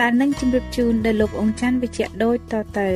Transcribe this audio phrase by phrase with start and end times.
[0.00, 2.90] ដែលនឹងជម្រាបជូនដល់លោកអង្គច័ន្ទវិជ្ជៈដូចតទៅ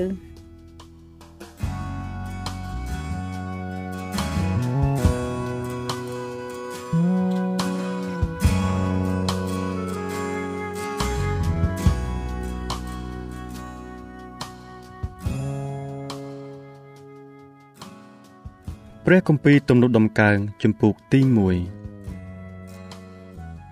[19.06, 21.79] ព្រះគម្ពីរទំនុកដំកើងជំពូកទី1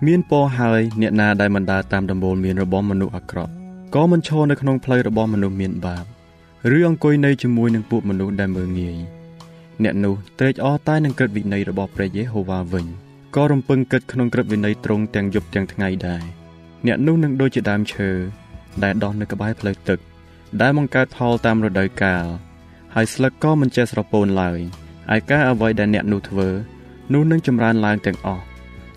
[0.06, 3.52] មានពរហើយអ្នកណាដែលមិនដើរតាមដំបូលមានរបស់មនុស្សអាក្រក់
[3.94, 6.04] ក៏មិនឈរនៅក្នុងផ្លូវរបស់មនុស្សមានបាប
[6.76, 8.96] ឬអង្គុយនៅជាមួយនឹងពួកមនុស្សដែលមើងងាយ
[9.82, 12.86] អ្នកនោះត្រេកអរតែនឹងក្រឹតវិន័យរបស់ព្រះយេហូវ៉ាវិញ
[13.36, 16.22] ក៏រំពឹងគិតក្នុងក្រឹតវិន័យត្រង់ទាំងយប់ទាំងថ្ងៃដែរ
[16.86, 18.10] អ្នកនោះនឹងដូចជាដើមឈើ
[18.84, 19.98] ដែលដុះនៅក្បែរផ្លូវទឹក
[20.60, 22.24] ដែលបង្កើតផលតាមរដូវកាល
[22.94, 24.58] ហើយស្លឹកក៏មិនចេះស្រពោនឡើយ
[25.14, 26.48] ឯការអ្វីដែលអ្នកនោះធ្វើ
[27.12, 28.47] នោះនឹងចម្រើនឡើងទាំងអស់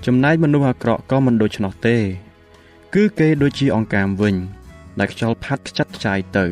[0.05, 1.97] ចំណែកមនុស្សអាក្រក់ក៏មិនដូច្នោះទេ
[2.93, 4.35] គឺគេដូចជាអង្កាមវិញ
[4.99, 6.45] ដែលខ្យល់ផាត់ខ្ចាត់ខ្ចាយទៅ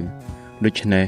[0.66, 1.06] ដូច្នេះ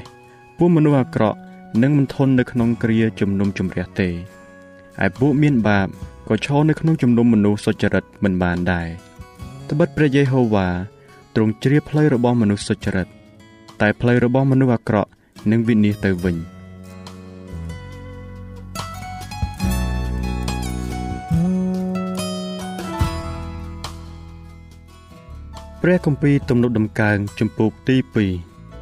[0.58, 1.38] ពួកមនុស្សអាក្រក់
[1.82, 5.88] នឹងមិនធន់នៅក្នុងគ្រាជំនុំជម្រះទេឯពួកមានបាប
[6.30, 8.88] ក៏ឈរនៅក្នុងជំនុំមនុស្សសុចរិតមិនបានដែរ
[9.70, 10.68] ត្បិតព្រះយេហូវ៉ា
[11.36, 13.08] ទ្រង់ជ្រាបផ្លូវរបស់មនុស្សសុចរិត
[13.82, 15.10] តែផ្លូវរបស់មនុស្សអាក្រក់
[15.52, 16.38] នឹងវិនាសទៅវិញ។
[25.86, 27.98] ព្រះគម្ពីរទំនុកដំកើងជំពូកទី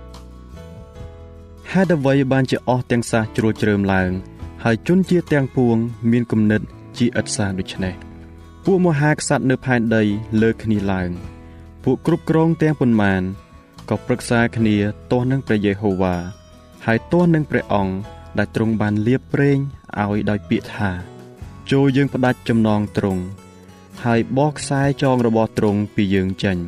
[0.04, 4.12] 2ហេតុអ្វីបានជាអស់ទាំងសាសជ្រួលជ្រើមឡើង
[4.64, 5.76] ហើយជនជាទាំងពួង
[6.12, 6.62] មានគំនិត
[6.98, 7.94] ជាឥតសាសដូច្នេះ
[8.66, 10.04] ពួកមហាក្សត្រនៅផែនដី
[10.42, 11.10] លើគ្នាឡើង
[11.84, 13.22] ពួកគ្រប់គ្រងទាំងប៉ុន្មាន
[13.90, 14.76] ក៏ប្រឹក្សាគ្នា
[15.12, 16.16] ទាស់នឹងព្រះយេហូវ៉ា
[16.86, 17.94] ហើយទាស់នឹងព្រះអង្គ
[18.38, 19.58] ដែលទ្រង់បានលៀបប្រេង
[20.02, 20.90] ឲ្យដោយពាក្យថា
[21.72, 23.22] ចូលយើងផ្ដាច់ចំណងទ្រង់
[24.04, 26.60] ហើយបោះខ្សែចងរបស់ទ្រង់ពីយើងចេញ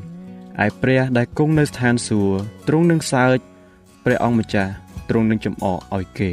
[0.66, 2.36] ឯព្រះដែលគង់នៅស្ថានសួគ៌
[2.68, 3.38] ទ្រង់នឹងសើច
[4.04, 4.72] ព្រះអង្គម្ចាស់
[5.10, 6.32] ទ្រង់នឹងចំអកឲ្យគេ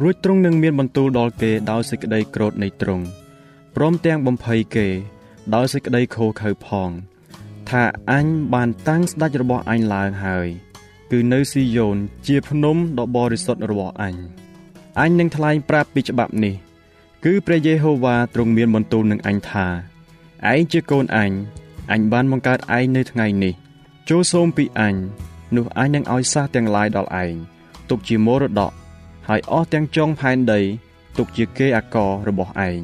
[0.00, 3.04] រួចទ្រង់នឹងមានបន្ទូលដល់គេដោយសេចក្តីក្រោធនៃទ្រង់
[3.76, 4.88] ព្រមទាំងបំភ័យគេ
[5.54, 6.90] ដោយសេចក្តីខូខើផង
[7.70, 10.48] ថាអញបានតាំងស្ដេចរបស់អញឡើងហើយ
[11.10, 11.96] គឺនៅស៊ីយ៉ូន
[12.26, 14.14] ជាភ្នំដ៏បរិសុទ្ធរបស់អញ
[15.00, 16.54] អញនឹងថ្លែងប្រាប់ពីច្បាប់នេះ
[17.24, 19.66] គឺព្រះយេហូវ៉ាទ្រង់មានបន្ទូលនឹងអញថា
[20.52, 21.30] ឯងជាកូនអញ
[21.90, 23.54] អញបានបង្កើតឯងនៅថ្ងៃនេះ
[24.08, 24.94] ចូលសូមពីអញ
[25.56, 27.34] នោះអញនឹងឲ្យសះទាំងឡាយដល់ឯង
[27.90, 28.72] ទុកជាមរតក
[29.28, 30.60] ហើយអស់ទាំងចុងផែនដី
[31.18, 32.78] ទុកជាគេអាកររបស់ឯង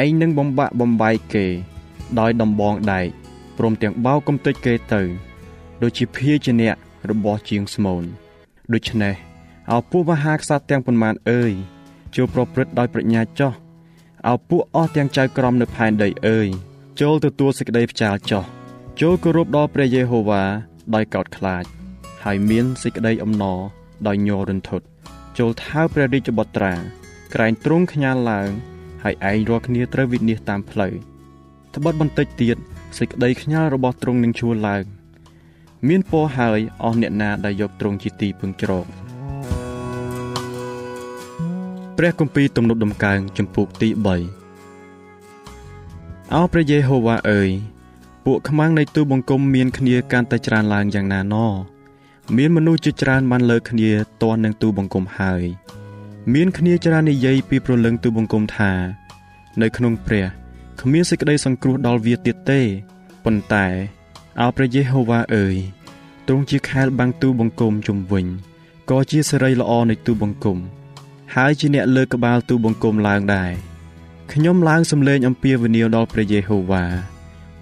[0.00, 1.46] ឯងនឹងបំបាក់បំបែកគេ
[2.18, 3.06] ដោយដំបងដែក
[3.58, 5.02] ព្រមទាំងបោកកំទេចគេទៅ
[5.82, 6.76] ដូចជាភាជាអ្នក
[7.10, 8.04] របស់ជាងស្មូន
[8.72, 9.14] ដូច្នេះ
[9.70, 11.52] អោពួកមហាក្សត្រទាំងប៉ុន្មានអើយ
[12.14, 13.52] ចូលប្រព្រឹត្តដោយប្រាជ្ញាចោះ
[14.28, 16.48] អោពួកអស់ទាំងចៅក្រមនៅផែនដីអើយ
[16.98, 18.44] ចូលទទួលសេចក្តីផ្ចាលចោះ
[19.00, 20.42] ចូលគោរពដល់ព្រះយេហូវ៉ា
[20.94, 21.64] ដោយកោតខ្លាច
[22.24, 23.58] ហើយមានសេចក្តីអំណរ
[24.06, 24.84] ដោយញ័ររន្ធត់
[25.38, 26.74] ចូលថើព្រះរាជបុត្រា
[27.34, 28.50] ក្រែងទ្រង់ខ្ញាល់ឡើង
[29.02, 30.94] ហើយឯងរាល់គ្នាត្រូវវិនិច្ឆ័យតាមផ្លូវ
[31.74, 32.56] ត្បិតបន្តិចទៀត
[32.98, 34.84] សេចក្តីខ្ញាល់របស់ទ្រង់នឹងជួលឡើង
[35.88, 38.86] មានពរហើយអស់អ្នកណាដែលយកទ្រង់ជាទីពឹងជ្រក
[41.96, 44.39] ព្រះគម្ពីរទំនុកដំកើងចំពុកទី3
[46.34, 47.50] អោព្រះយេហូវ៉ាអើយ
[48.24, 51.36] ពួកខ្មាំងនៃទូបង្គំមានគ្នាកាន់តែច្រើនឡើងយ៉ាងណាណ
[52.36, 53.90] មានមនុស្សជាច្រើនបានលើកគ្នា
[54.22, 55.42] ទាន់នឹងទូបង្គំហើយ
[56.34, 58.72] មានគ្នាច្រើននិយាយពីប្រលឹងទូបង្គំថា
[59.60, 60.26] នៅក្នុងព្រះ
[60.80, 62.60] គ្មានសេចក្តីសង្គ្រោះដល់វាទៀតទេ
[63.24, 63.66] ប៉ុន្តែ
[64.40, 65.56] អោព្រះយេហូវ៉ាអើយ
[66.26, 68.26] ទ្រង់ជាខែលបាំងទូបង្គំជុំវិញ
[68.90, 70.58] ក៏ជាសេរីល្អនៃទូបង្គំ
[71.34, 73.69] ហើយជាអ្នកលើកក្បាលទូបង្គំឡើងដែរ
[74.34, 76.84] ខ្ញុំឡើងសំឡេងអំពាវនាវដល់ព្រះយេហូវ៉ា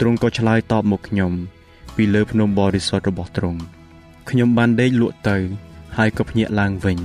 [0.00, 1.32] ទ្រង់ក៏ឆ្លើយតបមកខ្ញុំ
[1.96, 3.60] ពីលើភ្នំបរិសុទ្ធរបស់ទ្រង់
[4.30, 5.36] ខ្ញុំបានដេកលក់ទៅ
[5.96, 6.98] ហើយក៏ភ្ញាក់ឡើងវិញ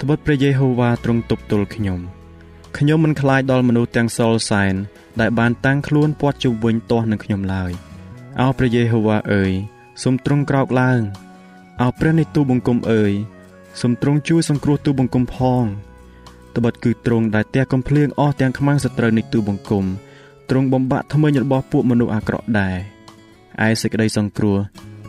[0.00, 2.00] ត្បិតព្រះយេហូវ៉ាទ្រង់ទប់ទល់ខ្ញុំ
[2.78, 4.74] ខ្ញុំមិនខ្លាចដល់មនុស្សទាំងសល់សែន
[5.20, 7.72] ដែលបានតាំងខ្លួនពាត់ជុំវិញទាស់នឹងខ្ញុំឡើយ
[8.40, 9.52] អោព្រះយេហូវ៉ាអើយ
[10.02, 11.00] សូមទ្រង់ក្រោកឡើង
[11.82, 13.12] អោព្រះនៃទូបង្គំអើយ
[13.80, 15.64] សូមទ្រង់ជួយសង្គ្រោះទូបង្គំផង
[16.56, 19.84] ត្បិតគឺទ្រង់ដែលទះកំភ្លៀងអស់ទាំងខ្មាំងសត្រូវនៃទូបង្គំ
[20.50, 22.76] ទ្រង់បំបាក់ថ្មិញរបស់ពួកមនុស្សអាក្រក់ដែរ
[23.66, 24.58] ឯសេចក្តីសង្គ្រោះ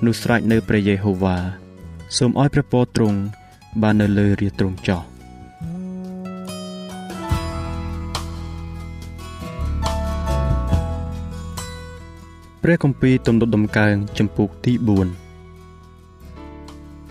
[0.05, 1.37] នោះស្រេចនៅព្រះយេហូវ៉ា
[2.17, 3.17] សូមឲ្យព្រះពរទ្រង់
[3.81, 5.01] បាននៅលើរាទ្រង់ចោះ
[12.63, 14.83] ព្រះគម្ពីរទំនុកដំកើងចំពុកទី4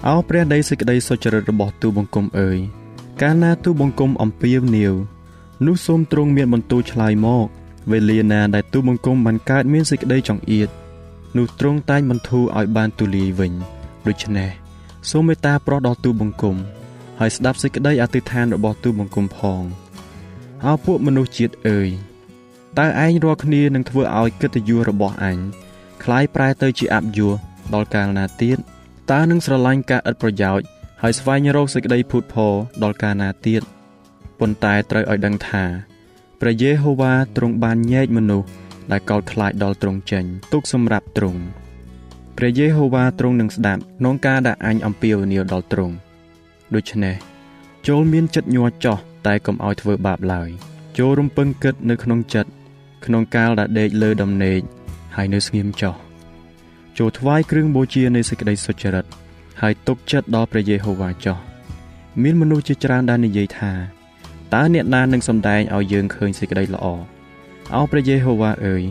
[0.07, 2.59] អោព្រះដីសេចក្តីសុចរិតរបស់ទូបង្គំអើយ
[3.22, 4.94] កាលណាទូបង្គំអំពាវនាវ
[5.66, 7.46] នោះសូមទ្រង់មានបន្ទូលឆ្លើយមក
[7.92, 10.70] វេលាណាដែលទូបង្គំបានកើតមានសេចក្តីចង្អៀត
[11.38, 13.54] នោះទ្រង់តែងបន្ធូរឲ្យបានទូលាយវិញ
[14.08, 14.50] ដូច្នេះ
[15.10, 16.56] សូមមេត្តាប្រោះដល់ទូបង្គំ
[17.20, 19.62] ហើយស្ដាប់សេចក្តីអធិដ្ឋានរបស់ទូបង្គំផង
[20.66, 21.90] អោពួកមនុស្សជាតិអើយ
[22.80, 25.38] តើឯងរាល់គ្នានឹងធ្វើឲ្យកិត្តិយសរបស់អញ
[26.04, 27.36] คล้ายប្រែទៅជាអបយស
[27.74, 28.58] ដល់កាលណាទៀត
[29.12, 30.68] តើនឹងស្រឡាញ់ការឥតប្រយោជន៍
[31.07, 33.63] ហើយស្វែងរកសេចក្តីភូតផរដល់កាលណាទៀត
[34.39, 35.65] ប៉ុន្តែត្រូវឲ្យដឹងថា
[36.41, 38.49] ព្រះយេហូវ៉ាទ្រង់បានញែកមនុស្ស
[38.91, 41.41] ដែលកោតខ្លាចដល់ទ្រង់ចេញទុកសម្រាប់ទ្រង់
[42.37, 45.95] ព្រះយេហូវ៉ាទ្រង់នឹងស្ដាប់ក្នុងការដែលអញអំពាវនាវដល់ទ្រង់
[46.75, 47.17] ដូច្នេះ
[47.89, 50.49] ចូលមានចិត្តញ័រចោះតែកុំឲ្យធ្វើបាបឡើយ
[50.99, 52.51] ចូលរំពឹងគិតនៅក្នុងចិត្ត
[53.05, 54.61] ក្នុងកាលដែលដេកលើដំណេក
[55.17, 55.95] ហើយនៅស្ងៀមចោះ
[56.99, 59.07] ចូលថ្វាយគ្រឿងបូជានៃសេចក្តីសុចរិត
[59.61, 61.39] ហើយទុកចិត្តដល់ព្រះយេហូវ៉ាចោះ
[62.23, 63.73] មានមនុស្សជាច្រើនដែលនិយាយថា
[64.55, 66.87] តើអ្នកណានឹងសម្ដែងឲ្យយើងឃើញសេចក្តីល្អ
[67.75, 68.83] អោព្រះយេហូវ៉ាអើយ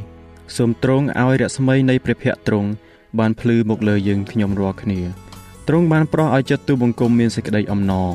[0.55, 2.69] សូមទ្រង់ឲ្យរស្មីនៃព្រះភ័ក្ត្រទ្រង់
[3.19, 4.99] បានភ្លឺមកលើយើងខ្ញុំរាល់គ្នា
[5.67, 8.11] ទ្រង់បានប្រោះឲ្យចិត្តទូបង្គំមានសេចក្តីអំណរ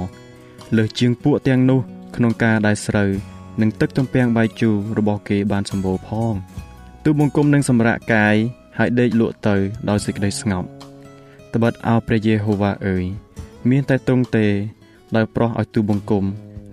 [0.76, 1.80] លើសជាងពួកទាំងនោះ
[2.16, 3.10] ក្នុងការដែលស្រូវ
[3.60, 6.34] និងទឹកទំពាំងបាយជូររបស់គេបានសម្បូរផង
[7.04, 8.36] ទូបង្គំនឹងសម្រាកកាយ
[8.78, 9.56] ហើយដេកលក់ទៅ
[9.88, 10.68] ដោយសេចក្តីស្ងប់
[11.54, 13.04] ត្បិតអោព្រះយេហូវ៉ាអើយ
[13.70, 14.46] មានតែទ្រង់ទេ
[15.16, 16.24] ដោយប្រោះឲ្យទូបង្គំ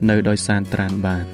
[0.10, 1.26] នៅដោយសានត្រានបាន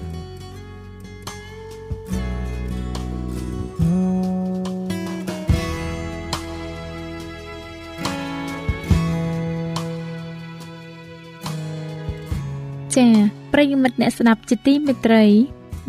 [12.96, 13.14] ចា៎
[13.54, 15.26] ប្រិយមិត្តអ្នកស្ដាប់ជាទីមេត្រី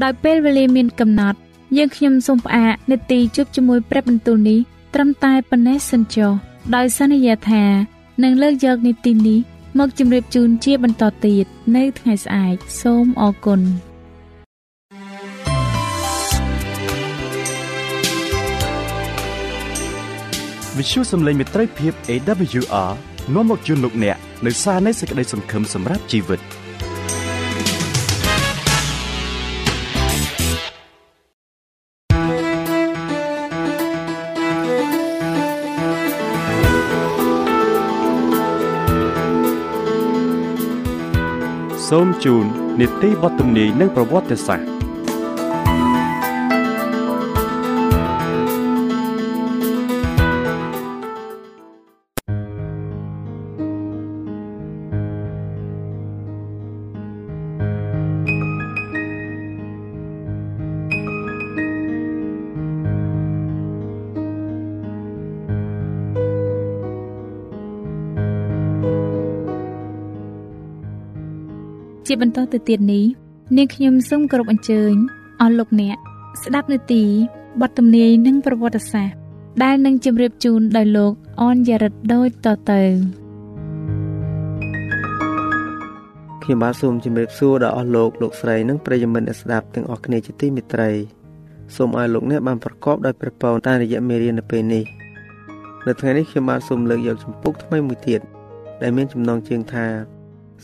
[0.02, 1.38] ដោយពេលវេលាមានកំណត់
[1.76, 4.58] យើងខ្ញុំសូមផ្អាកនាទីជួបជាមួយព្រះបន្ទូលនេះ
[4.94, 6.32] ត្រឹមតែប៉ុណ្ណេះសិនចុះ
[6.74, 7.64] ដោយសន្យាថា
[8.22, 9.38] នឹងលើកយកនីតិនេះ
[9.78, 13.60] មកជម្រាបជូនជាបន្តទៀតនៅថ្ងៃស្អែកសូមអរគុណ
[20.76, 22.90] វិទ្យុសំឡេងមេត្រីភាព AWR
[23.34, 24.16] នាំមកជូនលោកអ្នក
[24.46, 26.40] នៅសារនៃសេចក្តីសង្ឃឹមសម្រាប់ជីវិត។
[41.96, 42.44] សូមជូន
[42.80, 44.81] នីតិបទទំនាយនិងប្រវត្តិសាស្ត្រ
[72.14, 73.04] ជាបន្តទៅទៀតនេះ
[73.56, 74.94] នាងខ្ញុំសូមគោរពអញ្ជើញ
[75.40, 75.96] អស់លោកអ្នក
[76.42, 77.02] ស្ដាប់នាទី
[77.60, 79.16] បទទំនាយនិងប្រវត្តិសាស្ត្រ
[79.62, 82.82] ដែលនឹងជម្រាបជូនដោយលោកអនយ៉ារិតដូចតទៅ
[86.42, 90.90] ខ្ញុំបាទសូមជម្រាបសួរដល់អស់លោកលោកស្រីនិងប្រិយមិត្តអ្នកស្ដាប់ទាំងអស់គ្នាជាទីមេត្រី
[91.76, 94.84] សូមឲ្យលោកអ្នកបានប្រកបដោយព្រះពរតាមរយៈមេរៀននៅពេលនេះ
[95.86, 98.20] នៅថ្ងៃនេះខ្ញុំបាទសូមលើកយកចម្ពោះថ្មីមួយទៀត
[98.82, 99.86] ដែលមានចំណងជើងថា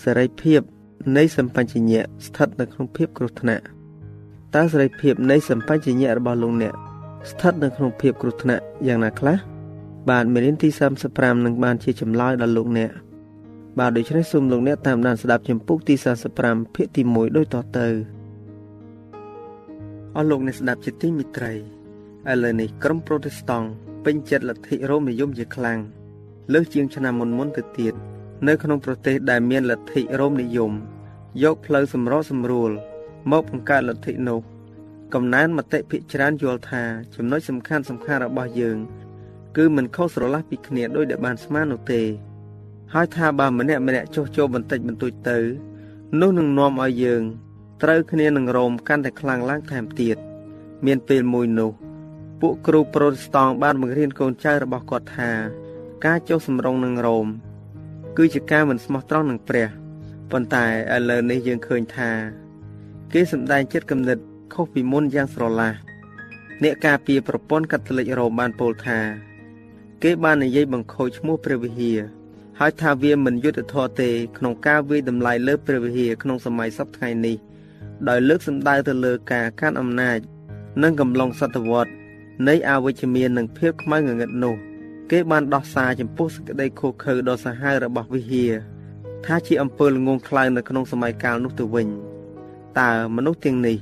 [0.03, 0.63] សេរីភាព
[1.17, 3.65] នៃសម្បញ្ញៈស្ថិតនៅក្នុងភាពគ្រោះថ្នាក់
[4.55, 6.75] តើសេរីភាពនៃសម្បញ្ញៈរបស់លោកអ្នក
[7.31, 9.37] ស្ថិតនៅក្នុងភាពគ្រោះថ្នាក់យ៉ាងណាខ្លះ
[10.09, 10.69] បាទមេរៀនទី
[11.07, 12.91] 35នឹងបានជាចម្លើយដល់លោកអ្នក
[13.79, 15.95] បាទដូច្នេះសូមលោកអ្នកតាមដានស្ដាប់ចម្ពោះទី
[16.35, 17.87] 45ភាគទី1ដូចតទៅ
[20.17, 21.59] អស់លោកអ្នកស្ដាប់ជាទីមេត្រីឥ
[22.43, 23.69] ឡូវនេះក្រុមប្រូតេស្តង់
[24.05, 25.79] ពេញចិត្តលទ្ធិរ៉ូមនិយមជាខ្លាំង
[26.53, 27.95] លើសជាងឆ្នាំមុនមុនទៅទៀត
[28.47, 30.73] នៅក្នុងប្រទេសដែលមានលទ្ធិរ៉ូមនិយម
[31.43, 32.71] យកផ្លូវសម្រោសម្រួល
[33.33, 34.41] មកបង្កើតលទ្ធិនោះ
[35.15, 36.83] កំណែនមតិភិកច្រើនយល់ថា
[37.15, 38.79] ចំណុចសំខាន់សំខាន់របស់យើង
[39.57, 42.03] គឺមិនខុសស្រឡះពីគ្នាដោយដែលបានស្មាននោះទេ
[42.95, 45.39] ហើយថាបើម្នាក់ម្នាក់ចុះចូលបន្តិចបន្តួចទៅ
[46.21, 47.23] នោះនឹងនាំឲ្យយើង
[47.83, 50.17] ត្រូវគ្នានឹងរោមកាន់តែខ្លាំងឡើងថែមទៀត
[50.87, 51.71] មានពេលមួយនោះ
[52.41, 55.31] ពួកគ្រូប្រូតស្តង់បានបង្រៀនកូនចៅរបស់គាត់ថា
[56.05, 57.27] ការចុះសម្រុងនឹងរោម
[58.21, 59.69] គឺជាការមិនស្មោះត្រង់នឹងព្រះ
[60.31, 62.11] ប៉ុន្តែឥឡូវនេះយើងឃើញថា
[63.13, 64.19] គេសម្ដែងចិត្តគំនិត
[64.55, 65.73] ខុសពីមុនយ៉ាងស្រឡះ
[66.63, 68.99] អ្នកការពារប្រព័ន្ធកាតូលិករ៉ូមបានពោលថា
[70.03, 71.99] គេបាននិយាយបង្ខូចឈ្មោះព្រះវិហារ
[72.59, 77.37] ហើយថាវាមិនយុត្តិធម៌ទេ ក្នុងការវាយតម្លៃលើព្រះវិហារក្នុងសម័យសពថ្ងៃនេះ
[78.09, 80.19] ដោយលើកសម្ដៅទៅលើការកាន់អំណាច
[80.83, 81.93] និងកំឡុងសតវត្ស
[82.49, 84.68] នៃអវិជ្ជមាននិងភាពខ្មៅងងឹតនោះ
[85.11, 88.53] គេបានដោះសារចំពោះសេចក្តីខុសខើដ៏សាហាវរបស់វិហារ
[89.27, 91.89] ថាជាអំពើល្ងងខ្លៅនៅក្នុងសម័យកាលនោះទៅវិញ
[92.81, 93.77] តើមនុស្សទាំងនេះ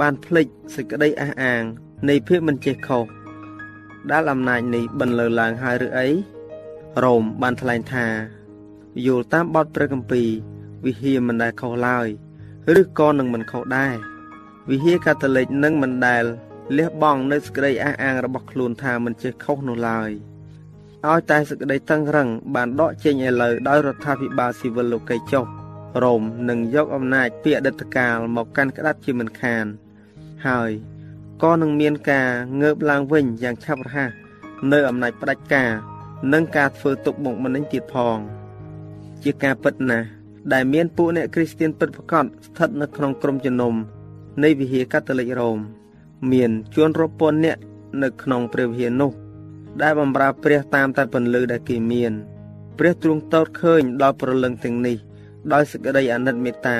[0.00, 1.62] បានភ្លេចសេចក្តីអះអាង
[2.08, 3.04] នៃភាពមិនចេះខុស
[4.10, 6.08] ដែលអំណាចនេះបន្លឺឡើងហើយឬអី
[7.04, 8.06] រ៉ូមបានថ្លែងថា
[9.06, 10.28] យល់តាមបទព្រះគម្ពីរ
[10.84, 12.08] វិហារមិនដែលខុសឡើយ
[12.80, 13.94] ឬក៏នឹងមិនខុសដែរ
[14.70, 16.24] វិហារកាតូលិកនឹងមិនដែល
[16.76, 20.10] លះបង់នៅសេចក្តីអះអាងរបស់ខ្លួនថាមិនចេះខុសនោះឡើយ
[21.08, 25.44] ឲ្យតែសេចក្តីតឹងរឹងបានដកចេញឥឡូវដោយរដ្ឋាភិបាលស៊ីវិលលោកីចុះ
[26.02, 29.64] រ៉ូមនឹងយកអំណាចពីអតីតកាលមកកាន់ក្តាប់ជាមិនខាន
[30.46, 30.70] ហើយ
[31.42, 32.28] ក៏នឹងមានការ
[32.60, 34.10] ងើបឡើងវិញយ៉ាងឆាប់រហ័ស
[34.72, 35.70] នៅអំណាចផ្ដាច់ការ
[36.32, 38.18] និងការធ្វើទុកបុកម្នេញទៀតផង
[39.22, 40.06] ជាការពិតណាស់
[40.52, 43.74] ដែលមានពួកអ្នកគ្រីស្ទានពិតប្រាកដស្ថិតនៅក្នុងក្រុមជំនុំ
[44.42, 45.58] នៃវិហារកាតូលិករ៉ូម
[46.32, 47.60] មានជួនរាប់ពាន់នាក់
[48.02, 49.12] នៅក្នុងព្រះវិហារនោះ
[49.82, 52.12] ដែលបម្រើព្រះតាមតែពន្លឺដែលគេមាន
[52.78, 54.96] ព្រះទ្រង់តោតឃើញដល់ប្រលឹងទាំងនេះ
[55.52, 56.78] ដោយសេចក្តីអាណិតមេត្តា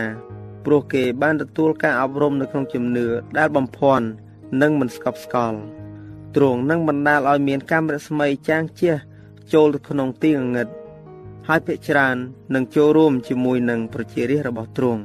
[0.64, 3.06] ព្រោះគេបានទទួលការអប់រំនៅក្នុងជំនឿ
[3.38, 4.06] ដែលបំភាន់
[4.62, 5.58] និងមិនស្កប់ស្កល់
[6.36, 8.94] ទ្រង់នឹងបណ្ដាលឲ្យមានកាមរស្មីចាងជះ
[9.52, 10.68] ចូលទៅក្នុងទីងងឹត
[11.48, 12.16] ហើយភិកច្រើន
[12.54, 15.02] នឹងចូលរួមជាមួយនឹងប្រជារាស្ត្ររបស់ទ្រង់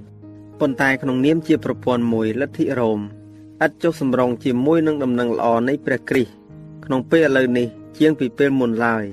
[0.59, 2.99] ប៉ុន្តែក្នុងនាមជាប្រព័ន្ធមួយលទ្ធិរ៉ូម
[3.65, 6.44] ឥតចុះសម្រងជាមួយនឹងដំណឹងល្អនៃព្រះគ្រីស្ទ
[6.85, 9.05] ក្នុងពេលឥឡូវនេះជាងពីពេលមុនឡើយ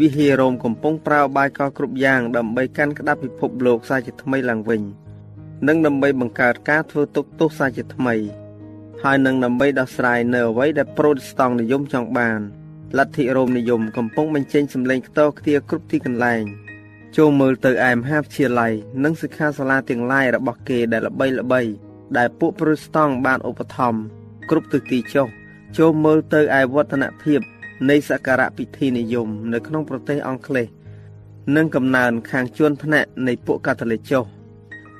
[0.00, 4.82] វិហាររ៉ូមកំពុងប្រើបាយកលគ្រប់យ៉ាងដើម្បីកាន់ក្តាប់ពិភពលោកសាជាថ្មីឡើងវិញ
[5.68, 8.14] និងដើម្បីបង្កើតការធ្វើទុកទោសសាជាថ្មី
[9.02, 12.40] ហើយនឹងដើម្បីដោះស្រាយនៅអ្វីដែលប្រូតេស្តង់និយមចង់បាន
[12.98, 16.44] លទ្ធិរ៉ូមនិយមកំពុងបញ្ចេញសម្លេងខ្ទរខ្ទារគ្រប់ទីកន្លែង
[17.16, 18.72] ចូលមើលទៅឯមហាវិទ្យាល័យ
[19.04, 21.62] និងសិក្ខាសាលាទាំងឡាយរបស់គេដែលល្បីល្បី
[22.16, 24.00] ដែលពួកប្រូតេស្តង់បានឧបត្ថម្ភ
[24.50, 25.28] គ្រប់ទិសទីចុះ
[25.76, 27.40] ចូលមើលទៅឯវឌ្ឍនភាព
[27.90, 30.66] នៃសក្ការៈពិធីនិយម នៅក្នុងប្រទេសអង់គ្លេស
[31.56, 34.24] និងកំណើនខាងជួនថ្នាក់នៃពួកកាតូលិកចុះ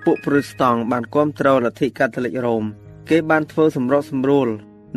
[0.04, 2.64] ពួកប្រូតេស្តង់បានគ្រប់គ្រងលទ្ធិកាតូលិករ៉ូម
[3.10, 4.48] គេបានធ្វើសម្រុកសម្រួល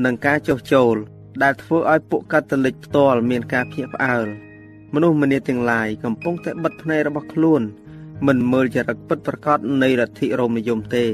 [0.05, 0.95] នឹងការចុះចូល
[1.43, 4.27] ដែលធ្វើឲ្យពួកកាតូលិកផ្ទាល់មានការភ្ញាក់ផ្អើល
[4.93, 7.61] មនុស្សម្នាទាំងឡាយកំពុងតែបិទភ្នែករបស់ខ្លួន
[8.27, 11.05] មិនមើលចរិតពិតប្រាកដនៃលទ្ធិរ៉ូមនិយមទេ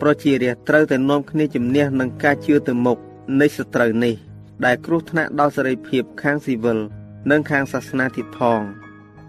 [0.00, 2.98] ប្រជារាស្ត្រត្រូវតែនាំគ្នាជំនះនឹងការជឿទៅមុខ
[3.40, 4.14] នៃសត្រូវនេះ
[4.64, 6.78] ដែលគ្រោះថ្នាក់ដល់សេរីភាពខាងស៊ីវិល
[7.30, 8.60] និងខាងសាសនាទៀតផង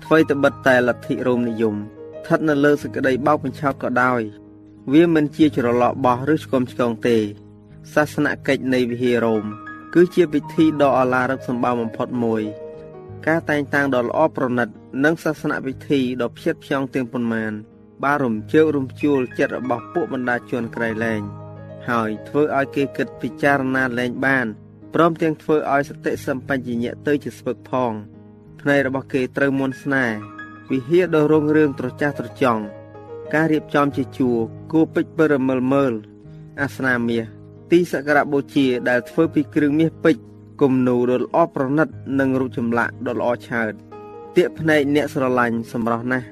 [0.04, 4.22] អ្វីត្បិតតែលទ្ធិរ៉ូមនិយមស្ថិតនៅលើសេចក្តីបោកបញ្ឆោតក៏ដោយ
[4.94, 7.18] វាមិនជាច្រឡកបោះឬឆ្គំឆ្គងទេ
[7.94, 9.46] សាសនកិច្ចនៃវិហាររ៉ូម
[9.94, 12.44] គឺជាពិធីដ៏អឡារឹកសម្បើមបំផុតមួយ
[13.28, 14.70] ការតែងតាំងដ៏ល្អប្រណិត
[15.04, 17.54] និងសាសនពិធីដ៏ផ្ចិតផ្ចង់ទាំងប៉ុន្មាន
[18.04, 21.22] បានរំជើបរំជួលចិត្តរបស់ពួកបណ្ដាជនក្រៃលែង
[21.90, 24.48] ហើយធ្វើឲ្យគេគិតពិចារណាលែងបាន
[24.94, 27.92] ព្រមទាំងធ្វើឲ្យសតិសម្បញ្ញៈទៅជាស្ពឹកផង
[28.62, 30.18] ភ្នែករបស់គេត្រូវមន់ស្នេហ៍
[30.72, 32.64] វិហារដ៏រុងរឿងត្រចះត្រចង់
[33.34, 34.38] ការរៀបចំជាជួរ
[34.72, 35.94] គួពេជ្រពរមើលមើល
[36.62, 37.26] អាសនាមាស
[37.72, 40.24] ទីសក្ការៈបូជាដែលធ្វើពីគ្រឿងមាសពេជ្រ
[40.62, 41.88] គំនូរដ៏ល្អប្រណិត
[42.20, 43.74] និងរូបចម្លាក់ដ៏ល្អឆើត
[44.36, 46.28] ទាកភ្នែកអ្នកស្រឡាញ់សម្រស់ណាស់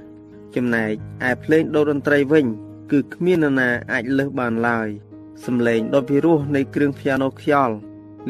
[0.56, 0.94] ចំណែក
[1.30, 2.46] ឯភ្លេងដូតន្ត្រីវិញ
[2.92, 4.90] គឺគ្មាននរណាអាចលើសបានឡើយ
[5.46, 7.76] សំឡេងដ៏ពិរោះនៃគ្រឿងព្យ៉ាណូខ្យល់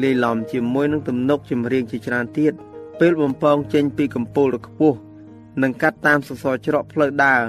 [0.02, 2.52] លាយឡំជាមួយនឹងទំនុកចម្រៀងជាច្រើនទៀត
[3.00, 4.98] ពេលបំពងចេញពីកំពូលដ៏ខ្ពស់
[5.62, 7.42] និងកាត់តាមសសរច្រកផ្លូវដើរ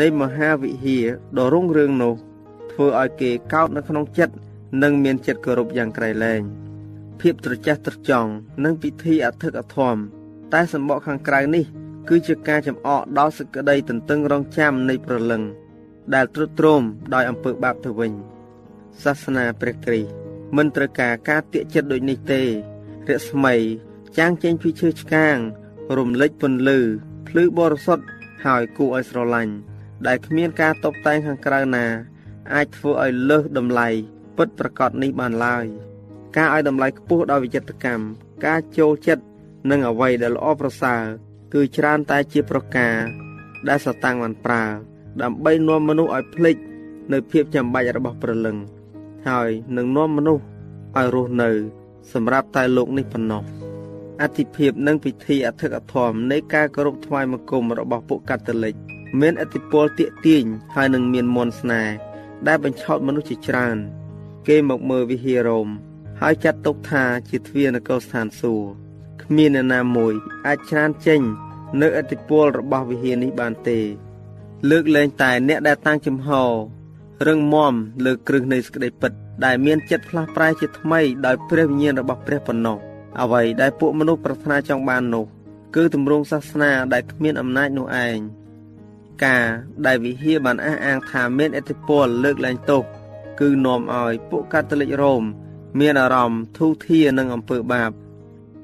[0.00, 1.06] នៃមហាវិហារ
[1.38, 2.14] ដ៏រុងរឿងនោះ
[2.72, 4.34] ធ្វើឲ្យគេកោតនៅក្នុងចិត្ត
[4.82, 6.42] និងមានចិត្តគោរពយ៉ាងក្រៃលែង
[7.20, 8.30] ភាពត្រចះត្រចង់
[8.64, 9.96] និងពិធីអធិកអធម
[10.52, 11.64] តែសម្បកខាងក្រៅនេះ
[12.08, 15.42] គឺជាការចំអកដល់សេចក្តីទន្ទឹងរង់ចាំនៃព្រលឹង
[16.14, 16.82] ដែលទ្រុឌទ្រោម
[17.14, 18.12] ដោយអំពើបាបទៅវិញ
[19.02, 20.10] សាសនាព្រះគ្រីស្ទ
[20.56, 22.46] មិនត្រូវការការទាក់ចិត្តដូចនេះទេរ
[23.28, 23.54] ស្មី
[24.18, 25.36] ចាំងចេញពីឈើឆ្កាង
[25.98, 26.78] រំលេចពន្លឺ
[27.28, 28.04] ភ្លឺបរិសុទ្ធ
[28.44, 29.54] ហើយគួរឲ្យស្រឡាញ់
[30.06, 31.86] ដែលគ្មានការតបតែងខាងក្រៅណា
[32.54, 33.88] អាចធ្វើឲ្យលើសតម្លៃ
[34.36, 35.64] ពិតប្រកបនេះបានឡើយ
[36.36, 38.04] ការឲ្យតម្លៃខ្ពស់ដល់វិចិត្រកម្ម
[38.46, 39.24] ការចូលចិត្ត
[39.70, 41.02] និងអ្វីដែលល្អប្រសើរ
[41.54, 42.96] គឺច្រើនតែជាប្រការ
[43.68, 44.64] ដែលសតាំងបានប្រើ
[45.22, 46.56] ដើម្បីនាំមនុស្សឲ្យភ្លេច
[47.12, 48.56] នៅភាពចាំបាច់របស់ព្រលឹង
[49.26, 50.44] ហើយនឹងនាំមនុស្ស
[50.96, 51.50] ឲ្យរស់នៅ
[52.12, 53.42] សម្រាប់តែលោកនេះប៉ុណ្ណោះ
[54.22, 58.74] អធិភាពនិងពិធីអធិកអធមនៃការគោរពថ្វាយបង្គំរបស់ពួកកាតូលិក
[59.20, 61.92] មានអធិពលទាក់ទាញហើយនឹងមានមន្តស្នេហ៍
[62.46, 63.76] ដែលបញ្ឆោតមនុស្សជាច្រើន
[64.48, 65.68] គេមកមើលវិហាររ៉ូម
[66.20, 68.68] ហើយចាត់ទុកថាជាទ្វារនគរស្ថានសួគ៌
[69.22, 70.14] គ្មាននរណាមួយ
[70.46, 71.20] អាចច្រានចេញ
[71.82, 73.78] នៅអធិពលរបស់វិហារនេះបានទេ
[74.70, 76.28] លើកលែងតែអ្នកដែលតាំងចំហ
[77.26, 79.12] រឹងមាំលើគ្រឹះនៃសេចក្តីពិត
[79.44, 82.78] ដែលមានចិត្តផ្លាស់ប្រែជាថ្មីដោយព្រះវិញ្ញាណរបស់ព្រះប៉ុណ្ណោះ
[83.20, 85.24] អ្វីដែលពួកមនុស្សប្រាថ្នាចង់បាននោះ
[85.76, 88.18] គឺទម្រង់សាសនាដែលគ្មានអំណាចនោះឯង
[89.24, 89.46] ការ
[89.86, 92.82] ដែលវិហារបានអះអាងថាមានឥទ្ធិពលលើកលែងទោស
[93.40, 95.22] គឺនាំឲ្យពួកកាតូលិករ៉ូម
[95.80, 97.90] មានអារម្មណ៍ធូរធារនឹងអំពើបាប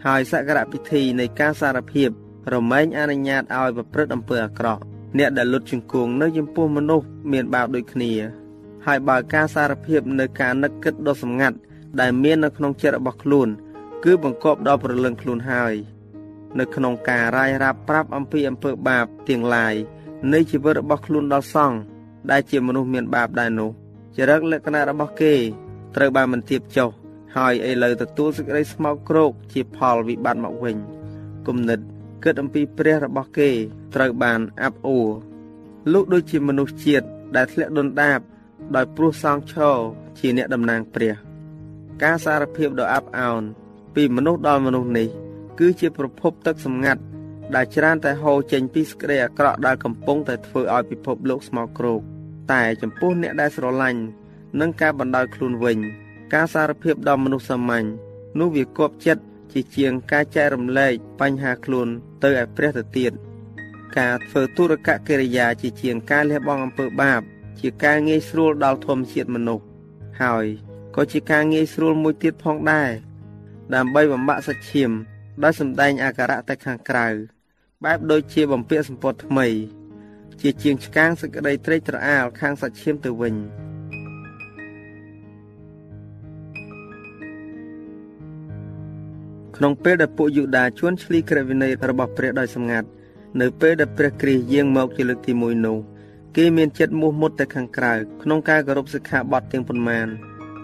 [0.06, 2.08] ហើយសក្ការៈពិធីនៃការសារភាព
[2.54, 4.82] រមែងអនុញ្ញាតឲ្យប្រព្រឹត្តអំពើអាក្រក់
[5.18, 8.12] អ្នកដែលលុតជង្គង់នៅចំពោះមនុស្សមានបាបដូចគ្នា
[8.86, 11.56] ហើយបើការសារភាពនៅការនឹកគិតដ៏សម្ងាត់
[12.00, 13.48] ដែលមាននៅក្នុងចិត្តរបស់ខ្លួន
[14.04, 15.74] គឺបង្កប់ដល់ប្រលឹងខ្លួនហើយ
[16.58, 19.74] នៅក្នុងការរាយរាប់ប្រាប់អំពីអំពើបាបទាំងឡាយ
[20.32, 21.78] នៃជីវិតរបស់ខ្លួនដល់សង្ឃ
[22.30, 23.70] ដែលជាមនុស្សមានបាបដែរនោះ
[24.16, 25.34] ចរិតលក្ខណៈរបស់គេ
[25.96, 26.90] ត្រូវបានមិនទៀបចុះ
[27.36, 30.76] ហើយឥឡូវទទួលសេចក្តីស្មោកគ្រោកជាផលវិបត្តិមកវិញ
[31.46, 31.80] គំនិត
[32.24, 33.50] គិតអំពីព្រះរបស់គេ
[33.94, 35.08] ត្រូវបានអាប់អួរ
[35.92, 38.20] លោកដូចជាមនុស្សជាតិដែលធ្លាក់ដុនដាប
[38.76, 39.78] ដោយព្រោះសងឈរ
[40.18, 41.14] ជាអ្នកតំណាងព្រះ
[42.02, 43.42] ការសារភាពដ៏អាប់អោន
[43.94, 45.08] ពីមនុស្សដល់មនុស្សនេះ
[45.58, 47.02] គឺជាប្រភពទឹកសម្ងាត់
[47.54, 52.00] ដែលច្រើនតែហូរចេញពីសេចក្តីអាក្រក់ដែលកំពុងតែធ្វើឲ្យពិភពលោកស្មោកគ្រោក
[52.52, 54.00] តែចំពោះអ្នកដែលស្រឡាញ់
[54.60, 55.78] និងការបណ្ដោយខ្លួនវិញ
[56.34, 57.86] ការសារភាពដល់មនុស្សសាមញ្ញ
[58.38, 59.22] នោះវាគប់ចិត្ត
[59.52, 61.88] ជាជាងការចែករំលែកបញ្ហាខ្លួន
[62.22, 63.12] ទៅឲ្យព្រះទៅទៀត
[63.98, 67.22] ការធ្វើទុរកកិរិយាជាជាងការលះបង់អំពើបាប
[67.60, 69.64] ជាការងាយស្រួលដល់ធម្មជាតិមនុស្ស
[70.22, 70.46] ហើយ
[70.96, 72.90] ក៏ជាការងាយស្រួលមួយទៀតផងដែរ
[73.74, 74.90] ដើម្បីបំបាក់សាច់ឈាម
[75.42, 77.08] ដោយសម្ដែងអាការៈតែខាងក្រៅ
[77.84, 79.48] បែបដូចជាបំពាក់សម្ពត់ថ្មី
[80.40, 83.34] ជាជាងឆ្កាងសក្តីត្រេកត្រអាលខាងសាច់ឈាមទៅវិញ
[89.56, 92.88] ក្នុងពេលដែលពួកយូដាជួនឆ្លីក្រឹតវិន័យរបស់ព្រះដោយសម្ងាត់
[93.40, 95.78] នៅពេលដែលព្រះគ្រីស្ទយាងមកជាលើកទី1នោះ
[96.36, 97.92] គេមានចិត្តមោះមុតតែខាងក្រៅ
[98.22, 100.08] ក្នុងការគោរពសិក្ខាបទទាំងប៉ុន្មាន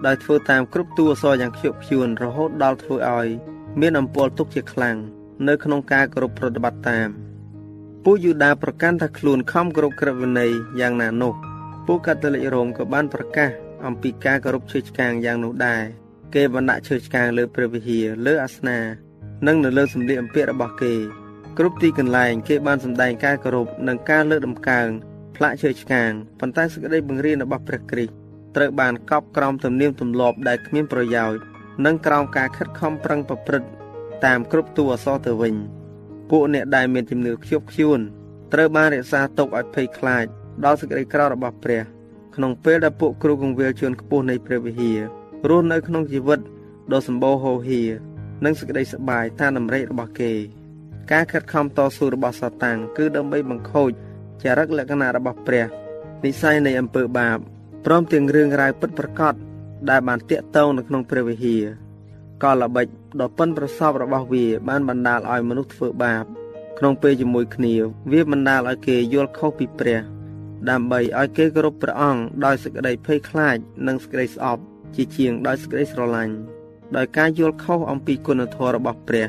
[0.07, 3.28] ដោយធ្វើតាមគ្រប់តួអក្សរយ៉ាងខ្ជាប់ខ្ជួនរហូតដល់ធ្វើឲ្យ
[3.81, 4.96] មានអំពើទុកជាខ្លាំង
[5.48, 7.09] នៅក្នុងការគោរពប្រតិបត្តិតាម
[8.04, 11.35] ពួកយូដាប្រកាន់ថាខ្លួនខំគោរពក្រឹតវិន័យយ៉ាងណានោះ
[11.87, 13.50] ពួកកាតូលិករ៉ូមក៏បានប្រកាស
[13.87, 15.83] អំពីការគោរពឈើឆ្កាងយ៉ាងនោះដែរ
[16.35, 18.78] គេបានដាក់ឈើឆ្កាងលើព្រះវិហារលើអាសនា
[19.46, 20.94] និងនៅលើសម្លៀកបំពាក់របស់គេ
[21.59, 24.88] គ្រប់ទីកន្លែងគេបានសម្ដែងការគោរពនិងការលើកដំកើង
[25.40, 28.12] ផ្លាកឈើឆ្កាងប៉ុន្តែសេចក្តីបង្រៀនរបស់ព្រះគ្រីស្ទ
[28.57, 31.38] ត្រូវបានកប់ក្រោមទំនៀមទម្លាប់ដែលគ្មានប្រយោជន៍
[31.85, 33.68] និងក្រោមការខិតខំប្រឹងប្រព្រឹត្ត
[34.24, 35.55] តាមគ្រប់តួអក្សរទៅវិញ
[36.31, 38.01] ពួកអ្នកដែលមានជំនឿខ្ជាប់ខ្ជួន
[38.53, 40.24] ត្រូវបានរក្សាទុកឲ្យភ័យខ្លាច
[40.64, 41.83] ដល់សេចក្តីក្ររបស់ព្រះ
[42.35, 44.98] ក្នុងពេលដែលពួកគ្រូកងវិលជួនខ្ពស់នៃព្រះវិហារ
[45.48, 46.40] រស់នៅក្នុងជីវិត
[46.92, 47.83] ដ៏សម្បូរហូរហៀ
[48.44, 50.33] និងសេចក្តីសប្បាយតាមតម្រេចរបស់គេ
[51.12, 53.92] ការខិតខំតស៊ូរបស់សាតាំងគឺដើម្បីបង្ខូច
[54.42, 55.64] ចរិតលក្ខណៈរបស់ព្រះ
[56.24, 57.38] និស័យនៃអំពើបាប
[57.85, 59.35] ព្រមទាំងរឿងរ៉ាវពិតប្រាកដ
[59.90, 61.64] ដែលបានតាក់ទងនៅក្នុងព្រះវិហារ
[62.42, 62.87] កលល្បិច
[63.20, 66.24] ដ៏ប៉ិនប្រសប់របស់វា បានបណ្ដាលឲ្យមនុស្សធ្វើបាប
[66.79, 67.74] ក្នុងពេលជាមួយគ្នា
[68.12, 70.01] វាបណ្ដាលឲ្យគេយល់ខុសពីព្រះ
[70.70, 74.62] ដើម្បីឲ្យគេគោរពព្រះអង្គដោយសេចក្តីភ័យខ្លាចនិងសេចក្តីស្អប់
[74.94, 76.35] ជាជាងដោយសេចក្តីស្រឡាញ់
[76.96, 79.27] ដោយការយល់ខុសអំពីគុណធម៌របស់ព្រះ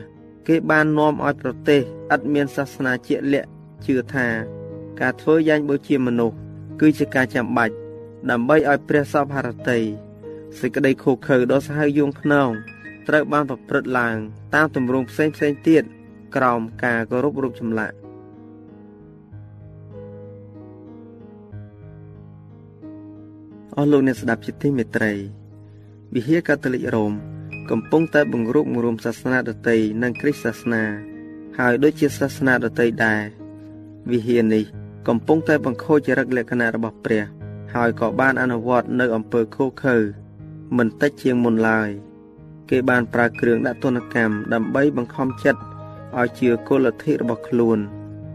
[0.48, 1.82] គេបាននាំឲ្យប្រទេស
[2.14, 3.50] ឥតមានសាសនាជាក់លាក់
[3.86, 4.59] ជឿថា
[5.02, 6.36] ការធ្វើយ៉ាញ់បូជាមនុស្ស
[6.80, 7.76] គឺជាការចាំបាច់
[8.30, 9.80] ដើម្បីឲ្យព្រះសពហរតី
[10.60, 12.50] សេចក្តីខូខើដ៏សាហាវយងខ្នង
[13.08, 14.18] ត្រូវបានប្រព្រឹត្តឡើង
[14.54, 15.84] តាមទម្រង់ផ្សេងផ្សេងទៀត
[16.36, 17.96] ក្រោមការគោរពរូបចម្លាក់
[23.76, 25.14] អស់លោកអ្នកស្ដាប់ជាទីមេត្រី
[26.14, 27.14] វិហារកាតូលិករ៉ូម
[27.70, 30.84] កំពុងតែបង្រួបបង្រួមសាសនាដទៃនិងគ្រិស្តសាសនា
[31.60, 33.22] ហើយដូចជាសាសនាដទៃដែរ
[34.12, 34.79] វិហារនេះ
[35.10, 37.24] កំពុងតែបង្ខូចចរិតលក្ខណៈរបស់ព្រះ
[37.74, 39.98] ហើយក៏បានអនុវត្តនៅអំពើខុសខើ
[40.78, 41.90] មិនតិចជាងមុនឡើយ
[42.70, 45.62] គេបានប្រើគ្រឿងដាក់ទណ្ឌកម្មដើម្បីបង្ខំចិត្ត
[46.18, 47.80] ឲ្យជឿគុលលទ្ធិរបស់ខ្លួន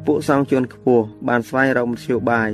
[0.07, 2.51] ពួកសង្ឃជនខ្ពស់បានស្វែងរកមធ្យោបាយ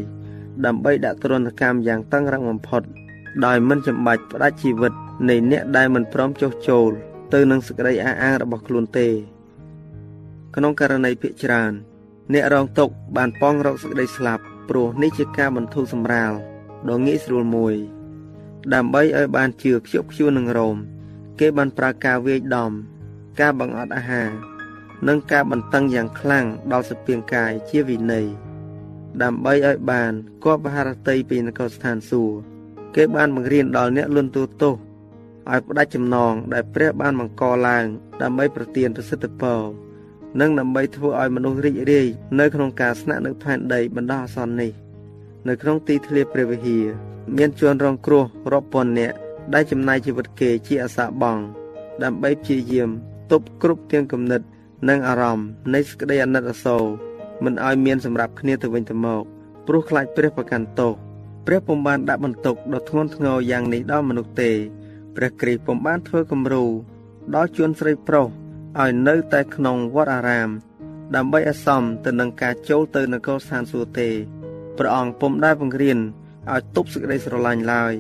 [0.64, 2.83] ដើម្បីដាក់ទណ្ឌកម្មយ៉ាងតឹងរ៉ឹងបំផុត
[3.44, 4.92] ដោយមិនចាំបាច់ផ្ដាច់ជីវិត
[5.28, 6.90] នៃអ្នកដែលមិនព្រមចុះចូល
[7.33, 9.09] ទៅនឹងសេចក្តីអះអាងរបស់ខ្លួនទេ
[10.54, 11.72] ក្នុងករណីភាគច្រើន
[12.34, 16.32] អ្នករងទុកបានប៉ងរកសេចក្តីស្លាប់ព្រោះនេះជាការបន្ធូរសម្រាល
[16.88, 17.74] ដ៏ងាយស្រួលមួយ
[18.74, 20.76] ដើម្បីឲ្យបានជឿខ្ជាប់ខ្ជួននឹងរោម
[21.40, 22.72] គេបានប្រើការវាយដំ
[23.40, 24.30] ការបង្អត់អាហារ
[25.08, 28.26] និងការបន្តឹងយ៉ាងខ្លាំងដល់សពាងកាយជាវិន័យ
[29.22, 30.12] ដើម្បីឲ្យបាន
[30.44, 32.34] គបហារតីពីនគរស្ថានសួគ៌
[32.96, 37.84] គេបានបង្រៀនដល់អ្នកលន់ទូទោសឲ្យផ្ដាច់ចំណងដែលព្រះបានបង្កឡើង
[38.22, 39.60] ដើម្បីប្រទានប្រសិទ្ធពរ
[40.40, 42.06] និងដើម្បីធ្វើឲ្យមនុស្សរីករាយ
[42.38, 44.72] នៅក្នុងការស្នាក់នៅផែនដីបណ្ដោះអាសន្ននេះ
[45.48, 46.84] នៅក្នុងទីធ្លាព្រះវិហារ
[47.36, 49.14] មានជនរងគ្រោះរាប់ពាន់នាក់
[49.54, 51.42] ដែលចំណាយជីវិតគេជាអសាបង់
[52.02, 52.90] ដើម្បីព្យាយាម
[53.30, 54.40] ទប់គ្រប់ទាំងគំនិត
[54.88, 56.84] និងអារម្មណ៍នៃសេចក្តីអាណិតអាសូរ
[57.44, 59.22] មិនឲ្យមានសម្រាប់គ្នាទៅវិញទៅមក
[59.66, 60.92] ព្រោះខ្លាចព្រះប្រកាន់ទោស
[61.46, 64.50] ព្រះពុំបានដាក់បន្ទុកដ៏ធ្ងន់ធ្ងរយ៉ាងនេះដល់មនុស្សទេ
[65.16, 66.64] ព្រះគ្រីស្ទពុំបានធ្វើគំរូ
[67.34, 68.26] ដល់ជនស្រីប្រុស
[68.78, 70.50] ឲ្យនៅតែក្នុងវត្តអារាម
[71.14, 74.09] ដើម្បីឲ្យសមទៅនឹងការចូលទៅនគរស្ថានសួគ៌ទេ
[74.78, 75.98] ព្រះអង្គពុំដែលបង្រៀន
[76.50, 77.94] ឲ្យទប់សេចក្តីស្រឡាញ់ឡើយ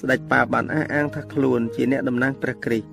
[0.00, 2.88] ស្ដេចប៉ាបានអះអាងថាខ្លួនជាអ្នកតំណាងព្រះគ្រីស្ទ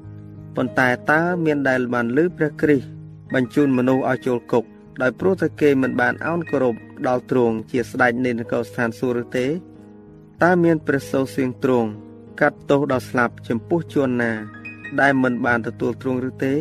[0.56, 2.88] ប៉ុន្តែតើមានដែលបានលើព្រះគ្រីស្ទ
[3.34, 4.64] បញ្ជូនមនុស្សឲ្យចូលគុក
[5.02, 6.76] ដោយព្រោះតែគេមិនបានអោនគោរព
[7.08, 9.48] ដល់ទ្រង់ជាស្ដេចនៃនគរស្ថានសួគ៌ឬទេ
[10.44, 11.90] តើមានព្រះសូរសៀងទ្រង់
[12.42, 14.32] កាត់ទោសដល់ស្លាប់ចំពោះជនណា
[15.02, 16.54] ដែលមិនបានទទួលទ្រង់ឬទេ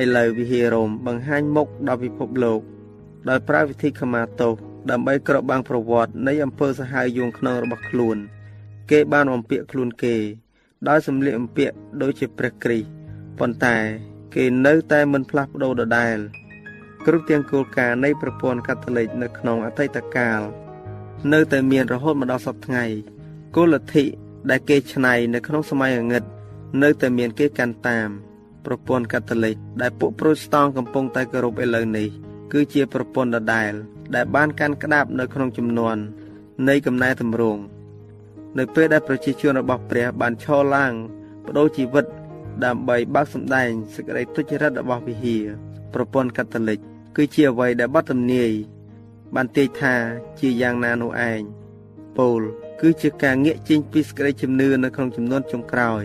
[0.00, 2.60] ឥឡូវវិហាររ៉ូមបង្ហាញមុខដល់ពិភពលោក
[3.28, 4.54] ដោយប្រើវិធីខមាទោស
[4.90, 8.16] ដើម្បីក្របបាំងប្រវត្តិនៃអំពើសាហាវយួងខ្នងរបស់ខ្លួន
[8.90, 10.16] គេបានបំពាក់ខ្លួនគេ
[10.88, 12.88] ដោយសម្លៀកបំពាក់ដូចជាព្រះគ្រីស្ទ
[13.38, 13.76] ប៉ុន្តែ
[14.34, 16.18] គេនៅតែមិនផ្លាស់ប្ដូរដដែល
[17.06, 20.40] គ្រប់ទាំងគោលការណ៍នៃប្រព័ន្ធកាតូលិកនៅក្នុងអតីតកាល
[21.32, 22.84] នៅតែមានរហូតមកដល់សពថ្ងៃ
[23.56, 24.04] គោលលទ្ធិ
[24.50, 26.24] ដែលគេច្នៃនៅក្នុងសម័យអង្ហិត
[26.82, 28.10] នៅតែមានគេកាន់តាម
[28.66, 32.08] ប្រព័ន្ធកាតូលិកដែលពួកប្រូតស្តង់កំពុងតែគោរពឥឡូវនេះ
[32.52, 33.72] គឺជាប្រព័ន្ធដដែល
[34.14, 35.96] ដែលបានកាន់ក្តាប់នៅក្នុងចំនួន
[36.68, 37.62] នៃកំណែតម្រង់
[38.58, 40.92] នៅពេលដែលប្រជាជនរបស់ព្រះបានឈរឡើង
[41.44, 42.06] បដូរជីវិត
[42.64, 45.44] ដើម្បីបើកសម្ដែងសេចក្តីទុច្ចរិតរបស់វិហារ
[45.94, 46.78] ប្រព័ន្ធកាតូលិក
[47.16, 48.52] គឺជាអ្វីដែលបទទំនាយ
[49.34, 49.94] បានទាយថា
[50.40, 51.40] ជាយ៉ាងណានោះឯង
[52.18, 52.40] ពោល
[52.80, 56.04] គឺជាការងាកចេញពីសេចក្តីជំនឿនៅក្នុងចំនួនចុងក្រោយ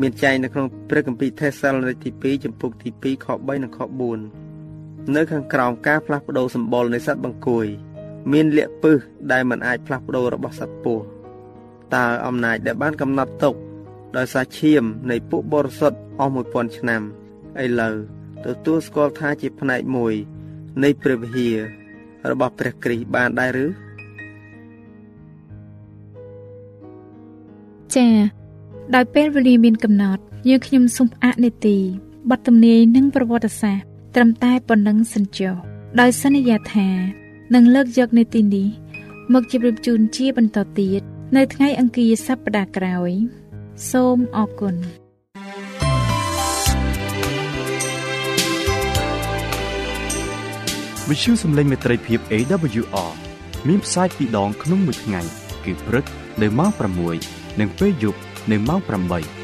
[0.00, 3.80] មានចែងនៅក្នុងព្រះគម្ពីរថេសាឡូនីកទី2ចំពុកទី2ខ3និងខ
[4.46, 7.66] 4នៅខាងក្រោមការផ្លាស់ប្ដូរសម្បុរនៃសត្វបង្គួយ
[8.32, 8.98] មានលក្ខពឹស
[9.32, 11.04] ដែលមិនអាចផ្លាស់ប្ដូររបស់សត្វពស់
[11.94, 13.54] តើអំណាចដែលបានកំណត់ទុក
[14.16, 17.02] ដោយសារឈាមនៃពួកបរិសុទ្ធអស់1000ឆ្នាំ
[17.64, 17.94] ឥឡូវ
[18.44, 20.14] ទទួលស្គាល់ថាជាផ្នែកមួយ
[20.82, 21.56] នៃព្រះវិហារ
[22.30, 23.66] របស់ព្រះគ្រីស្ទបានដែរឬ
[27.94, 28.43] ចា៎
[28.94, 31.78] ដោយពេលវេលាមានកំណត់យើងខ្ញុំសូមផ្អាកនេតិ
[32.30, 35.54] បទទំនាយនិងប្រវត្តិសាស្ត្រត្រឹមតែប៉ុណ្ណឹងសិនចុះ
[36.00, 36.88] ដោយសន្យាថា
[37.54, 38.68] នឹងលើកយកនេតិនេះ
[39.32, 41.00] មកជម្រាបជូនជាបន្តទៀត
[41.36, 43.10] នៅថ្ងៃអង្គារសប្តាហ៍ក្រោយ
[43.90, 44.76] សូមអរគុណ
[51.08, 53.12] វិទ្យុសំឡេងមេត្រីភាព AWR
[53.68, 55.20] មានផ្សាយពីរដងក្នុងមួយថ្ងៃ
[55.64, 56.04] គឺព្រឹក
[56.42, 56.70] នៅម៉ោង
[57.14, 58.20] 6និងពេលយប់
[58.50, 59.43] នៅម៉ោង8